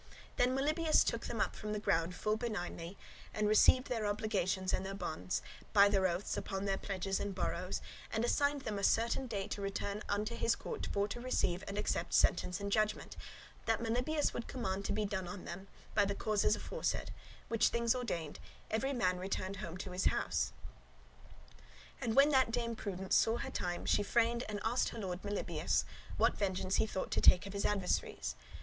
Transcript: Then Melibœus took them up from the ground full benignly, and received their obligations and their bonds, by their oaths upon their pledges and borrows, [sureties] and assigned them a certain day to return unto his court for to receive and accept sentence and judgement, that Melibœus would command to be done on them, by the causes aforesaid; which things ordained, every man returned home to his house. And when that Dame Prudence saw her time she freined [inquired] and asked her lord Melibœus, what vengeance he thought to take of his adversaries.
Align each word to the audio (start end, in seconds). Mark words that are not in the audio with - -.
Then 0.37 0.57
Melibœus 0.57 1.05
took 1.05 1.27
them 1.27 1.39
up 1.39 1.55
from 1.55 1.73
the 1.73 1.79
ground 1.79 2.15
full 2.15 2.35
benignly, 2.35 2.97
and 3.35 3.47
received 3.47 3.85
their 3.85 4.07
obligations 4.07 4.73
and 4.73 4.83
their 4.83 4.95
bonds, 4.95 5.43
by 5.73 5.89
their 5.89 6.07
oaths 6.07 6.35
upon 6.35 6.65
their 6.65 6.79
pledges 6.79 7.19
and 7.19 7.35
borrows, 7.35 7.75
[sureties] 7.75 7.83
and 8.15 8.25
assigned 8.25 8.61
them 8.61 8.79
a 8.79 8.83
certain 8.83 9.27
day 9.27 9.47
to 9.49 9.61
return 9.61 10.01
unto 10.09 10.35
his 10.35 10.55
court 10.55 10.87
for 10.91 11.07
to 11.07 11.21
receive 11.21 11.63
and 11.67 11.77
accept 11.77 12.15
sentence 12.15 12.59
and 12.59 12.71
judgement, 12.71 13.15
that 13.67 13.79
Melibœus 13.79 14.33
would 14.33 14.47
command 14.47 14.85
to 14.85 14.91
be 14.91 15.05
done 15.05 15.27
on 15.27 15.45
them, 15.45 15.67
by 15.93 16.03
the 16.05 16.15
causes 16.15 16.55
aforesaid; 16.55 17.13
which 17.47 17.67
things 17.67 17.93
ordained, 17.93 18.39
every 18.71 18.93
man 18.93 19.19
returned 19.19 19.57
home 19.57 19.77
to 19.77 19.91
his 19.91 20.05
house. 20.05 20.51
And 22.01 22.15
when 22.15 22.29
that 22.29 22.49
Dame 22.49 22.75
Prudence 22.75 23.15
saw 23.15 23.37
her 23.37 23.51
time 23.51 23.85
she 23.85 24.01
freined 24.01 24.41
[inquired] 24.49 24.49
and 24.49 24.59
asked 24.63 24.89
her 24.89 24.99
lord 24.99 25.21
Melibœus, 25.21 25.83
what 26.17 26.39
vengeance 26.39 26.77
he 26.77 26.87
thought 26.87 27.11
to 27.11 27.21
take 27.21 27.45
of 27.45 27.53
his 27.53 27.65
adversaries. 27.67 28.33